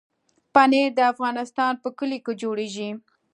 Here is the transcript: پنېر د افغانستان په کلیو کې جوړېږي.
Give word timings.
پنېر 0.53 0.89
د 0.97 0.99
افغانستان 1.13 1.73
په 1.83 1.89
کلیو 1.97 2.23
کې 2.25 2.33
جوړېږي. 2.41 2.89